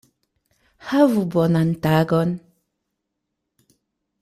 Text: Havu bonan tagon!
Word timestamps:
Havu 0.91 1.25
bonan 1.35 1.69
tagon! 1.83 2.31